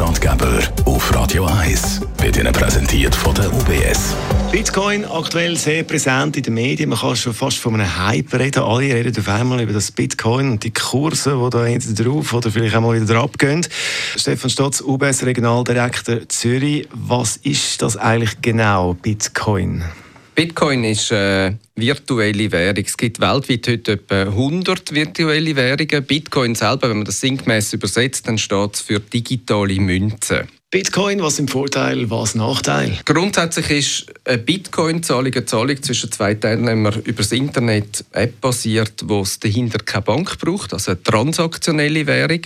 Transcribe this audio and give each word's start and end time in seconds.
Finanzratgeber 0.00 0.60
auf 0.86 1.14
Radio 1.14 1.44
1 1.44 2.00
wird 2.22 2.38
Ihnen 2.38 2.54
präsentiert 2.54 3.14
von 3.14 3.34
der 3.34 3.52
UBS. 3.52 4.16
Bitcoin 4.50 5.04
aktuell 5.04 5.58
sehr 5.58 5.82
präsent 5.82 6.38
in 6.38 6.42
den 6.42 6.54
Medien. 6.54 6.88
Man 6.88 6.98
kann 6.98 7.16
schon 7.16 7.34
fast 7.34 7.58
von 7.58 7.74
einem 7.74 7.98
Hype 7.98 8.32
reden. 8.32 8.62
Alle 8.62 8.94
reden 8.94 9.14
auf 9.18 9.28
einmal 9.28 9.60
über 9.60 9.74
das 9.74 9.90
Bitcoin 9.92 10.52
und 10.52 10.64
die 10.64 10.70
Kurse, 10.70 11.38
die 11.44 11.50
da 11.50 11.66
hinten 11.66 11.94
drauf 11.94 12.32
oder 12.32 12.50
vielleicht 12.50 12.74
auch 12.76 12.80
mal 12.80 12.98
wieder 12.98 13.12
drauf 13.12 13.32
gehen. 13.36 13.66
Stefan 14.16 14.48
Stotz, 14.48 14.80
UBS 14.80 15.22
Regionaldirektor 15.22 16.26
Zürich. 16.30 16.88
Was 16.94 17.36
ist 17.36 17.82
das 17.82 17.98
eigentlich 17.98 18.40
genau, 18.40 18.94
Bitcoin? 18.94 19.84
Bitcoin 20.34 20.84
ist 20.84 21.12
eine 21.12 21.58
virtuelle 21.76 22.50
Währung. 22.52 22.84
Es 22.84 22.96
gibt 22.96 23.20
weltweit 23.20 23.68
heute 23.68 23.92
etwa 23.92 24.22
100 24.22 24.94
virtuelle 24.94 25.56
Währungen. 25.56 26.04
Bitcoin 26.04 26.54
selber, 26.54 26.88
wenn 26.88 26.98
man 26.98 27.04
das 27.04 27.20
sinngemäß 27.20 27.72
übersetzt, 27.72 28.28
dann 28.28 28.38
steht 28.38 28.74
es 28.74 28.80
für 28.80 29.00
digitale 29.00 29.80
Münzen. 29.80 30.48
Bitcoin, 30.70 31.20
was 31.20 31.36
sind 31.36 31.50
Vorteil, 31.50 32.08
was 32.10 32.36
Nachteil? 32.36 32.96
Grundsätzlich 33.04 33.70
ist 33.70 34.06
eine 34.24 34.38
Bitcoin-Zahlung 34.38 35.32
eine 35.32 35.44
Zahlung 35.44 35.82
zwischen 35.82 36.12
zwei 36.12 36.34
Teilnehmern 36.34 37.02
über 37.02 37.22
das 37.22 37.32
Internet 37.32 38.04
App-basiert, 38.12 39.02
wo 39.06 39.22
es 39.22 39.40
dahinter 39.40 39.80
keine 39.80 40.02
Bank 40.02 40.38
braucht, 40.38 40.72
also 40.72 40.92
eine 40.92 41.02
transaktionelle 41.02 42.06
Währung. 42.06 42.42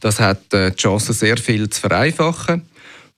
Das 0.00 0.18
hat 0.18 0.54
äh, 0.54 0.70
die 0.70 0.76
Chance, 0.76 1.12
sehr 1.12 1.36
viel 1.36 1.68
zu 1.68 1.80
vereinfachen. 1.80 2.62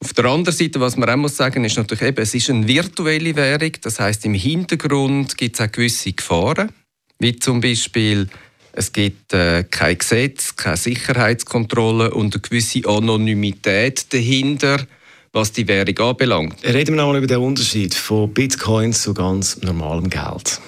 Auf 0.03 0.15
der 0.15 0.25
anderen 0.25 0.57
Seite, 0.57 0.81
was 0.81 0.97
man 0.97 1.11
auch 1.11 1.17
muss 1.17 1.37
sagen, 1.37 1.63
ist 1.65 1.77
natürlich 1.77 2.03
eben, 2.03 2.23
es 2.23 2.35
ist 2.35 2.49
eine 2.49 2.67
virtuelle 2.67 3.37
Währung. 3.37 3.73
Das 3.83 4.01
heißt, 4.01 4.25
im 4.25 4.33
Hintergrund 4.33 5.37
gibt 5.37 5.61
es 5.61 5.67
auch 5.67 5.71
gewisse 5.71 6.13
Gefahren, 6.13 6.73
wie 7.19 7.37
zum 7.37 7.61
Beispiel 7.61 8.27
es 8.73 8.93
gibt 8.93 9.35
äh, 9.35 9.65
kein 9.65 9.99
Gesetz, 9.99 10.57
keine 10.57 10.79
Sicherheitskontrolle 10.79 12.13
und 12.13 12.35
eine 12.35 12.41
gewisse 12.41 12.89
Anonymität 12.89 14.13
dahinter, 14.13 14.87
was 15.33 15.53
die 15.53 15.69
Währung 15.69 15.99
anbelangt. 15.99 16.65
Reden 16.65 16.95
wir 16.95 17.03
nochmal 17.03 17.19
über 17.19 17.27
den 17.27 17.39
Unterschied 17.39 17.95
von 17.95 18.33
Bitcoins 18.33 19.03
zu 19.03 19.13
ganz 19.13 19.61
normalem 19.61 20.09
Geld. 20.09 20.61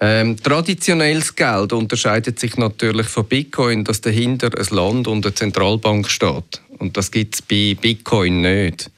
Ähm, 0.00 0.36
traditionelles 0.42 1.36
Geld 1.36 1.72
unterscheidet 1.72 2.40
sich 2.40 2.56
natürlich 2.56 3.06
von 3.06 3.26
Bitcoin, 3.26 3.84
dass 3.84 4.00
dahinter 4.00 4.50
ein 4.58 4.74
Land 4.74 5.06
und 5.06 5.24
eine 5.24 5.34
Zentralbank 5.34 6.08
steht. 6.08 6.62
Und 6.80 6.96
das 6.96 7.10
gibt 7.10 7.36
es 7.36 7.42
bei 7.42 7.76
Bitcoin 7.80 8.40
nicht. 8.40 8.90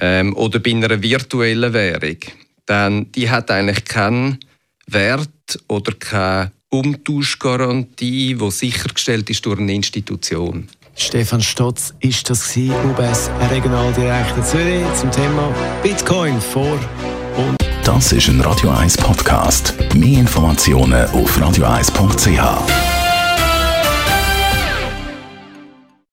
Ähm, 0.00 0.36
oder 0.36 0.60
bei 0.60 0.70
einer 0.70 1.02
virtuellen 1.02 1.72
Währung. 1.72 2.18
Denn 2.68 3.10
die 3.12 3.28
hat 3.28 3.50
eigentlich 3.50 3.84
keinen 3.84 4.38
Wert 4.86 5.58
oder 5.66 5.92
keine 5.92 6.52
Umtauschgarantie, 6.68 8.34
die 8.34 8.50
sichergestellt 8.50 9.28
ist 9.30 9.44
durch 9.46 9.58
eine 9.58 9.74
Institution. 9.74 10.68
Stefan 10.94 11.40
Stotz 11.40 11.94
ist 12.00 12.28
das 12.28 12.56
UBS 12.56 13.30
Regionaldirektor 13.50 14.44
Zürich 14.44 14.84
zum 14.94 15.10
Thema 15.10 15.54
Bitcoin 15.82 16.40
vor 16.40 16.78
und 17.36 17.56
Das 17.84 18.12
ist 18.12 18.28
ein 18.28 18.40
Radio 18.40 18.70
1 18.70 18.96
Podcast. 18.98 19.74
Mehr 19.94 20.20
Informationen 20.20 21.08
auf 21.10 21.40
radio1.ch. 21.40 22.97